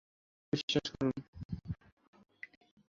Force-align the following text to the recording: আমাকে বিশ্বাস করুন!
আমাকে 0.03 0.53
বিশ্বাস 0.53 0.85
করুন! 0.93 1.15